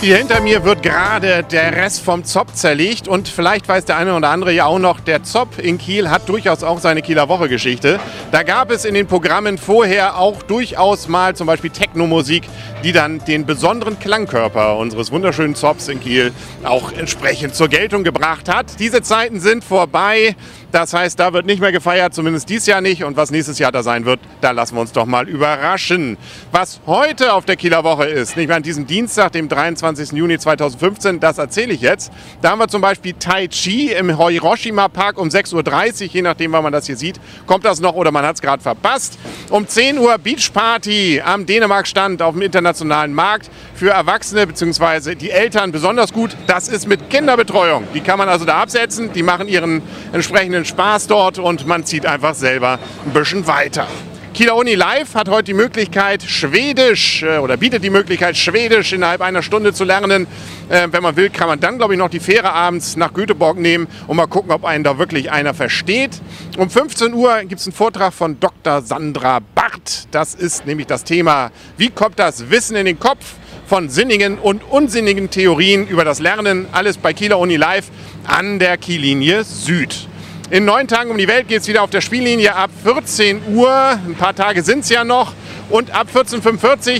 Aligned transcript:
Hier 0.00 0.16
hinter 0.16 0.40
mir 0.40 0.62
wird 0.62 0.84
gerade 0.84 1.42
der 1.42 1.74
Rest 1.74 2.04
vom 2.04 2.22
Zopp 2.22 2.54
zerlegt 2.54 3.08
und 3.08 3.26
vielleicht 3.26 3.68
weiß 3.68 3.84
der 3.84 3.96
eine 3.96 4.14
oder 4.14 4.30
andere 4.30 4.52
ja 4.52 4.64
auch 4.64 4.78
noch, 4.78 5.00
der 5.00 5.24
Zopp 5.24 5.58
in 5.58 5.76
Kiel 5.76 6.08
hat 6.08 6.28
durchaus 6.28 6.62
auch 6.62 6.78
seine 6.78 7.02
Kieler 7.02 7.28
Woche-Geschichte. 7.28 7.98
Da 8.30 8.44
gab 8.44 8.70
es 8.70 8.84
in 8.84 8.94
den 8.94 9.08
Programmen 9.08 9.58
vorher 9.58 10.16
auch 10.16 10.44
durchaus 10.44 11.08
mal 11.08 11.34
zum 11.34 11.48
Beispiel 11.48 11.70
Techno-Musik, 11.70 12.44
die 12.84 12.92
dann 12.92 13.18
den 13.24 13.44
besonderen 13.44 13.98
Klangkörper 13.98 14.76
unseres 14.76 15.10
wunderschönen 15.10 15.56
Zopps 15.56 15.88
in 15.88 15.98
Kiel 15.98 16.32
auch 16.62 16.92
entsprechend 16.92 17.56
zur 17.56 17.66
Geltung 17.66 18.04
gebracht 18.04 18.48
hat. 18.48 18.78
Diese 18.78 19.02
Zeiten 19.02 19.40
sind 19.40 19.64
vorbei. 19.64 20.36
Das 20.70 20.92
heißt, 20.92 21.18
da 21.18 21.32
wird 21.32 21.46
nicht 21.46 21.60
mehr 21.60 21.72
gefeiert, 21.72 22.14
zumindest 22.14 22.48
dieses 22.50 22.66
Jahr 22.66 22.82
nicht. 22.82 23.02
Und 23.02 23.16
was 23.16 23.30
nächstes 23.30 23.58
Jahr 23.58 23.72
da 23.72 23.82
sein 23.82 24.04
wird, 24.04 24.20
da 24.42 24.50
lassen 24.50 24.74
wir 24.76 24.82
uns 24.82 24.92
doch 24.92 25.06
mal 25.06 25.26
überraschen. 25.26 26.18
Was 26.52 26.80
heute 26.86 27.32
auf 27.32 27.46
der 27.46 27.56
Kieler 27.56 27.84
Woche 27.84 28.04
ist, 28.04 28.36
nicht 28.36 28.48
mehr 28.48 28.56
an 28.56 28.62
diesem 28.62 28.86
Dienstag, 28.86 29.32
dem 29.32 29.48
23. 29.48 30.12
Juni 30.12 30.38
2015, 30.38 31.20
das 31.20 31.38
erzähle 31.38 31.72
ich 31.72 31.80
jetzt. 31.80 32.12
Da 32.42 32.50
haben 32.50 32.58
wir 32.58 32.68
zum 32.68 32.82
Beispiel 32.82 33.14
Tai 33.18 33.48
Chi 33.48 33.92
im 33.92 34.14
Hiroshima 34.18 34.88
Park 34.88 35.18
um 35.18 35.28
6.30 35.28 35.54
Uhr, 35.54 36.08
je 36.12 36.22
nachdem, 36.22 36.52
wann 36.52 36.62
man 36.62 36.72
das 36.72 36.86
hier 36.86 36.96
sieht. 36.96 37.18
Kommt 37.46 37.64
das 37.64 37.80
noch 37.80 37.94
oder 37.94 38.10
man 38.10 38.26
hat 38.26 38.34
es 38.34 38.42
gerade 38.42 38.62
verpasst. 38.62 39.18
Um 39.48 39.66
10 39.66 39.98
Uhr 39.98 40.18
Beach 40.18 40.52
Party 40.52 41.22
am 41.24 41.46
Dänemark-Stand 41.46 42.20
auf 42.20 42.34
dem 42.34 42.42
internationalen 42.42 43.14
Markt 43.14 43.48
für 43.74 43.90
Erwachsene 43.90 44.46
bzw. 44.46 45.14
die 45.14 45.30
Eltern 45.30 45.72
besonders 45.72 46.12
gut. 46.12 46.36
Das 46.46 46.68
ist 46.68 46.86
mit 46.86 47.08
Kinderbetreuung. 47.08 47.84
Die 47.94 48.00
kann 48.00 48.18
man 48.18 48.28
also 48.28 48.44
da 48.44 48.60
absetzen. 48.60 49.12
Die 49.14 49.22
machen 49.22 49.48
ihren 49.48 49.80
entsprechenden 50.12 50.57
einen 50.58 50.66
Spaß 50.66 51.06
dort 51.06 51.38
und 51.38 51.66
man 51.66 51.84
zieht 51.84 52.04
einfach 52.04 52.34
selber 52.34 52.78
ein 53.06 53.12
bisschen 53.12 53.46
weiter. 53.46 53.86
Kieler 54.34 54.56
Uni 54.56 54.74
Live 54.74 55.14
hat 55.14 55.28
heute 55.28 55.44
die 55.44 55.54
Möglichkeit, 55.54 56.22
Schwedisch 56.22 57.22
äh, 57.22 57.38
oder 57.38 57.56
bietet 57.56 57.82
die 57.82 57.90
Möglichkeit, 57.90 58.36
Schwedisch 58.36 58.92
innerhalb 58.92 59.20
einer 59.20 59.42
Stunde 59.42 59.72
zu 59.72 59.84
lernen. 59.84 60.26
Äh, 60.68 60.88
wenn 60.90 61.02
man 61.02 61.16
will, 61.16 61.30
kann 61.30 61.48
man 61.48 61.60
dann, 61.60 61.78
glaube 61.78 61.94
ich, 61.94 61.98
noch 61.98 62.10
die 62.10 62.20
Fähre 62.20 62.52
abends 62.52 62.96
nach 62.96 63.14
Göteborg 63.14 63.58
nehmen 63.58 63.86
und 64.06 64.16
mal 64.16 64.26
gucken, 64.26 64.50
ob 64.50 64.64
einen 64.64 64.84
da 64.84 64.98
wirklich 64.98 65.30
einer 65.30 65.54
versteht. 65.54 66.20
Um 66.56 66.70
15 66.70 67.14
Uhr 67.14 67.40
gibt 67.44 67.60
es 67.60 67.66
einen 67.66 67.74
Vortrag 67.74 68.12
von 68.12 68.38
Dr. 68.38 68.82
Sandra 68.82 69.40
Barth. 69.54 70.08
Das 70.10 70.34
ist 70.34 70.66
nämlich 70.66 70.86
das 70.88 71.04
Thema, 71.04 71.50
wie 71.76 71.90
kommt 71.90 72.18
das 72.18 72.50
Wissen 72.50 72.76
in 72.76 72.86
den 72.86 72.98
Kopf? 72.98 73.24
von 73.68 73.90
sinnigen 73.90 74.38
und 74.38 74.64
unsinnigen 74.64 75.28
Theorien 75.28 75.86
über 75.86 76.02
das 76.02 76.20
Lernen. 76.20 76.66
Alles 76.72 76.96
bei 76.96 77.12
Kieler 77.12 77.38
Uni 77.38 77.56
Live 77.56 77.90
an 78.26 78.58
der 78.58 78.78
Kiellinie 78.78 79.44
Süd. 79.44 80.07
In 80.50 80.64
neun 80.64 80.88
Tagen 80.88 81.10
um 81.10 81.18
die 81.18 81.28
Welt 81.28 81.46
geht 81.46 81.60
es 81.60 81.68
wieder 81.68 81.82
auf 81.82 81.90
der 81.90 82.00
Spiellinie 82.00 82.54
ab 82.54 82.70
14 82.82 83.54
Uhr. 83.54 83.70
Ein 83.70 84.14
paar 84.14 84.34
Tage 84.34 84.62
sind 84.62 84.78
es 84.78 84.88
ja 84.88 85.04
noch. 85.04 85.34
Und 85.68 85.94
ab 85.94 86.06
14.45 86.14 86.40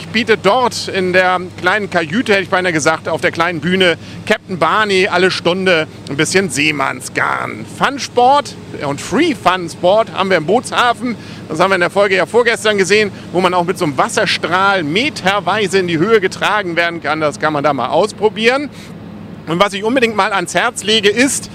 Uhr 0.00 0.06
bietet 0.12 0.40
dort 0.42 0.88
in 0.88 1.14
der 1.14 1.40
kleinen 1.58 1.88
Kajüte, 1.88 2.34
hätte 2.34 2.42
ich 2.42 2.50
beinahe 2.50 2.74
gesagt, 2.74 3.08
auf 3.08 3.22
der 3.22 3.30
kleinen 3.30 3.60
Bühne 3.60 3.96
Captain 4.26 4.58
Barney 4.58 5.08
alle 5.08 5.30
Stunde 5.30 5.86
ein 6.10 6.16
bisschen 6.18 6.50
Seemannsgarn. 6.50 7.64
Fun-Sport 7.78 8.54
und 8.86 9.00
Free-Fun-Sport 9.00 10.12
haben 10.12 10.28
wir 10.28 10.36
im 10.36 10.44
Bootshafen. 10.44 11.16
Das 11.48 11.58
haben 11.58 11.70
wir 11.70 11.76
in 11.76 11.80
der 11.80 11.88
Folge 11.88 12.16
ja 12.16 12.26
vorgestern 12.26 12.76
gesehen, 12.76 13.10
wo 13.32 13.40
man 13.40 13.54
auch 13.54 13.64
mit 13.64 13.78
so 13.78 13.86
einem 13.86 13.96
Wasserstrahl 13.96 14.82
meterweise 14.82 15.78
in 15.78 15.86
die 15.86 15.96
Höhe 15.96 16.20
getragen 16.20 16.76
werden 16.76 17.02
kann. 17.02 17.22
Das 17.22 17.40
kann 17.40 17.54
man 17.54 17.64
da 17.64 17.72
mal 17.72 17.88
ausprobieren. 17.88 18.68
Und 19.46 19.58
was 19.58 19.72
ich 19.72 19.82
unbedingt 19.82 20.14
mal 20.14 20.34
ans 20.34 20.54
Herz 20.54 20.84
lege, 20.84 21.08
ist, 21.08 21.50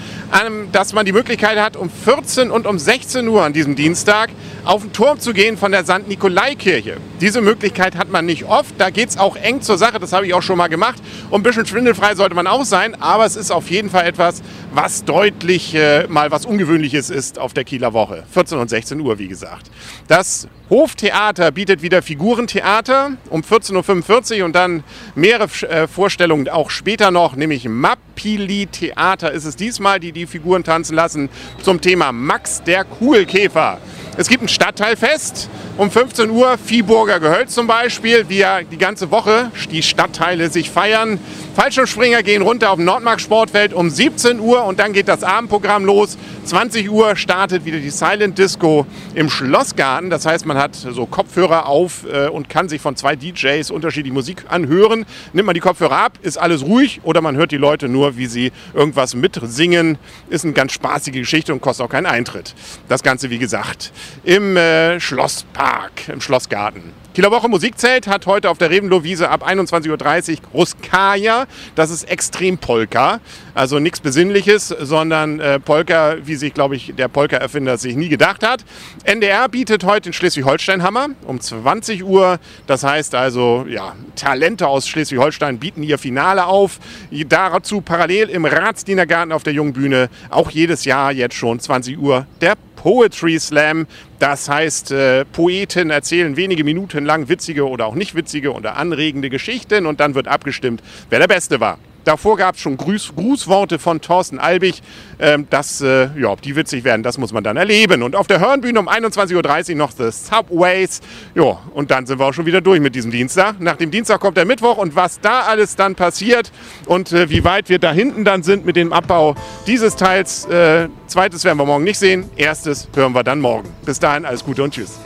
dass 0.72 0.92
man 0.92 1.06
die 1.06 1.12
Möglichkeit 1.12 1.60
hat, 1.60 1.76
um 1.76 1.88
14 1.88 2.50
und 2.50 2.66
um 2.66 2.76
16 2.76 3.28
Uhr 3.28 3.44
an 3.44 3.52
diesem 3.52 3.76
Dienstag 3.76 4.30
auf 4.64 4.82
den 4.82 4.92
Turm 4.92 5.20
zu 5.20 5.32
gehen 5.32 5.56
von 5.56 5.70
der 5.70 5.84
St. 5.84 6.08
Nikolai-Kirche. 6.08 6.96
Diese 7.20 7.40
Möglichkeit 7.40 7.94
hat 7.94 8.10
man 8.10 8.26
nicht 8.26 8.44
oft. 8.44 8.74
Da 8.78 8.90
geht 8.90 9.10
es 9.10 9.16
auch 9.16 9.36
eng 9.36 9.60
zur 9.60 9.78
Sache. 9.78 10.00
Das 10.00 10.12
habe 10.12 10.26
ich 10.26 10.34
auch 10.34 10.42
schon 10.42 10.58
mal 10.58 10.66
gemacht. 10.66 11.00
Und 11.30 11.40
ein 11.40 11.42
bisschen 11.44 11.66
schwindelfrei 11.66 12.16
sollte 12.16 12.34
man 12.34 12.48
auch 12.48 12.64
sein. 12.64 13.00
Aber 13.00 13.24
es 13.24 13.36
ist 13.36 13.52
auf 13.52 13.70
jeden 13.70 13.90
Fall 13.90 14.06
etwas, 14.06 14.42
was 14.72 15.04
deutlich 15.04 15.72
äh, 15.76 16.08
mal 16.08 16.32
was 16.32 16.46
Ungewöhnliches 16.46 17.10
ist 17.10 17.38
auf 17.38 17.54
der 17.54 17.62
Kieler 17.62 17.92
Woche. 17.92 18.24
14 18.32 18.58
und 18.58 18.68
16 18.68 18.98
Uhr, 18.98 19.20
wie 19.20 19.28
gesagt. 19.28 19.70
Das 20.08 20.48
Hoftheater 20.68 21.52
bietet 21.52 21.80
wieder 21.82 22.02
Figurentheater 22.02 23.12
um 23.30 23.42
14.45 23.42 24.40
Uhr 24.40 24.46
und 24.46 24.56
dann 24.56 24.82
mehrere 25.14 25.48
äh, 25.68 25.86
Vorstellungen 25.86 26.48
auch 26.48 26.70
später 26.70 27.12
noch, 27.12 27.36
nämlich 27.36 27.68
Mappili 27.68 28.03
Theater 28.24 29.32
ist 29.32 29.44
es 29.44 29.54
diesmal, 29.54 30.00
die 30.00 30.10
die 30.10 30.26
Figuren 30.26 30.64
tanzen 30.64 30.94
lassen 30.94 31.28
zum 31.62 31.82
Thema 31.82 32.10
Max 32.10 32.62
der 32.62 32.84
Kugelkäfer. 32.84 33.78
Es 34.16 34.28
gibt 34.28 34.44
ein 34.44 34.48
Stadtteilfest 34.48 35.48
um 35.76 35.90
15 35.90 36.30
Uhr, 36.30 36.56
Viehburger 36.56 37.18
Gehölz 37.18 37.52
zum 37.52 37.66
Beispiel, 37.66 38.26
wie 38.28 38.38
ja 38.38 38.62
die 38.62 38.78
ganze 38.78 39.10
Woche 39.10 39.50
die 39.72 39.82
Stadtteile 39.82 40.50
sich 40.50 40.70
feiern. 40.70 41.18
Fallschirmspringer 41.56 42.22
gehen 42.22 42.42
runter 42.42 42.70
auf 42.70 42.76
dem 42.76 42.84
Nordmark 42.84 43.20
Sportfeld 43.20 43.72
um 43.72 43.90
17 43.90 44.38
Uhr 44.38 44.64
und 44.64 44.78
dann 44.78 44.92
geht 44.92 45.08
das 45.08 45.24
Abendprogramm 45.24 45.84
los. 45.84 46.16
20 46.44 46.90
Uhr 46.90 47.16
startet 47.16 47.64
wieder 47.64 47.78
die 47.78 47.90
Silent 47.90 48.38
Disco 48.38 48.86
im 49.14 49.30
Schlossgarten. 49.30 50.10
Das 50.10 50.26
heißt, 50.26 50.46
man 50.46 50.58
hat 50.58 50.76
so 50.76 51.06
Kopfhörer 51.06 51.66
auf 51.66 52.04
äh, 52.12 52.28
und 52.28 52.48
kann 52.48 52.68
sich 52.68 52.80
von 52.80 52.94
zwei 52.94 53.16
DJs 53.16 53.70
unterschiedliche 53.70 54.14
Musik 54.14 54.44
anhören. 54.48 55.06
Nimmt 55.32 55.46
man 55.46 55.54
die 55.54 55.60
Kopfhörer 55.60 55.96
ab, 55.96 56.18
ist 56.22 56.38
alles 56.38 56.64
ruhig 56.64 57.00
oder 57.02 57.20
man 57.20 57.36
hört 57.36 57.50
die 57.50 57.56
Leute 57.56 57.88
nur, 57.88 58.16
wie 58.16 58.26
sie 58.26 58.52
irgendwas 58.74 59.14
mitsingen. 59.14 59.98
Ist 60.28 60.44
eine 60.44 60.54
ganz 60.54 60.72
spaßige 60.72 61.14
Geschichte 61.14 61.52
und 61.52 61.60
kostet 61.60 61.86
auch 61.86 61.90
keinen 61.90 62.06
Eintritt. 62.06 62.54
Das 62.88 63.02
Ganze, 63.02 63.30
wie 63.30 63.38
gesagt, 63.38 63.92
im 64.24 64.56
äh, 64.56 65.00
Schlosspark, 65.00 66.08
im 66.08 66.20
Schlossgarten. 66.20 67.04
Kieler 67.14 67.30
Woche 67.30 67.48
Musikzelt 67.48 68.08
hat 68.08 68.26
heute 68.26 68.50
auf 68.50 68.58
der 68.58 68.70
Revenlow-Wiese 68.70 69.30
ab 69.30 69.48
21.30 69.48 70.32
Uhr 70.32 70.38
Ruskaya. 70.52 71.46
Das 71.76 71.92
ist 71.92 72.10
Extrem-Polka. 72.10 73.20
Also 73.54 73.78
nichts 73.78 74.00
Besinnliches, 74.00 74.74
sondern 74.80 75.38
äh, 75.38 75.60
Polka, 75.60 76.16
wie 76.24 76.34
sich, 76.34 76.52
glaube 76.54 76.74
ich, 76.74 76.92
der 76.98 77.06
Polka-Erfinder 77.06 77.78
sich 77.78 77.94
nie 77.94 78.08
gedacht 78.08 78.44
hat. 78.44 78.64
NDR 79.04 79.48
bietet 79.48 79.84
heute 79.84 80.10
den 80.10 80.12
Schleswig-Holstein-Hammer 80.12 81.10
um 81.24 81.40
20 81.40 82.02
Uhr. 82.02 82.40
Das 82.66 82.82
heißt 82.82 83.14
also, 83.14 83.64
ja, 83.68 83.94
Talente 84.16 84.66
aus 84.66 84.88
Schleswig-Holstein 84.88 85.60
bieten 85.60 85.84
ihr 85.84 85.98
Finale 85.98 86.46
auf. 86.46 86.80
Dazu 87.28 87.80
parallel 87.80 88.28
im 88.28 88.44
Ratsdienergarten 88.44 89.30
auf 89.30 89.44
der 89.44 89.52
Jungen 89.52 89.72
Bühne 89.72 90.08
auch 90.30 90.50
jedes 90.50 90.84
Jahr 90.84 91.12
jetzt 91.12 91.36
schon 91.36 91.60
20 91.60 91.96
Uhr 91.96 92.26
der 92.40 92.56
Poetry 92.84 93.40
Slam. 93.40 93.86
Das 94.18 94.50
heißt, 94.50 94.90
äh, 94.90 95.24
Poeten 95.24 95.88
erzählen 95.88 96.36
wenige 96.36 96.64
Minuten 96.64 97.06
lang 97.06 97.30
witzige 97.30 97.66
oder 97.66 97.86
auch 97.86 97.94
nicht 97.94 98.14
witzige 98.14 98.52
oder 98.52 98.76
anregende 98.76 99.30
Geschichten 99.30 99.86
und 99.86 100.00
dann 100.00 100.14
wird 100.14 100.28
abgestimmt, 100.28 100.82
wer 101.08 101.18
der 101.18 101.26
Beste 101.26 101.60
war. 101.60 101.78
Davor 102.04 102.36
gab 102.36 102.54
es 102.54 102.60
schon 102.60 102.76
Gruß, 102.76 103.12
Grußworte 103.16 103.78
von 103.78 104.00
Thorsten 104.00 104.38
Albig. 104.38 104.82
Ähm, 105.18 105.46
das, 105.50 105.80
äh, 105.80 106.08
ja, 106.18 106.36
die 106.36 106.56
witzig 106.56 106.84
werden, 106.84 107.02
das 107.02 107.18
muss 107.18 107.32
man 107.32 107.42
dann 107.42 107.56
erleben. 107.56 108.02
Und 108.02 108.14
auf 108.14 108.26
der 108.26 108.40
Hörnbühne 108.40 108.78
um 108.78 108.88
21.30 108.88 109.70
Uhr 109.70 109.76
noch 109.76 109.92
The 109.92 110.10
Subways. 110.10 111.00
Ja, 111.34 111.58
und 111.72 111.90
dann 111.90 112.06
sind 112.06 112.18
wir 112.18 112.26
auch 112.26 112.34
schon 112.34 112.46
wieder 112.46 112.60
durch 112.60 112.80
mit 112.80 112.94
diesem 112.94 113.10
Dienstag. 113.10 113.60
Nach 113.60 113.76
dem 113.76 113.90
Dienstag 113.90 114.20
kommt 114.20 114.36
der 114.36 114.44
Mittwoch 114.44 114.76
und 114.76 114.94
was 114.96 115.20
da 115.20 115.40
alles 115.40 115.76
dann 115.76 115.94
passiert 115.94 116.52
und 116.86 117.12
äh, 117.12 117.30
wie 117.30 117.44
weit 117.44 117.68
wir 117.68 117.78
da 117.78 117.92
hinten 117.92 118.24
dann 118.24 118.42
sind 118.42 118.66
mit 118.66 118.76
dem 118.76 118.92
Abbau 118.92 119.34
dieses 119.66 119.96
Teils. 119.96 120.44
Äh, 120.46 120.88
zweites 121.06 121.44
werden 121.44 121.58
wir 121.58 121.66
morgen 121.66 121.84
nicht 121.84 121.98
sehen. 121.98 122.30
Erstes 122.36 122.88
hören 122.94 123.14
wir 123.14 123.24
dann 123.24 123.40
morgen. 123.40 123.68
Bis 123.84 123.98
dahin 123.98 124.24
alles 124.24 124.44
Gute 124.44 124.62
und 124.62 124.74
Tschüss. 124.74 125.00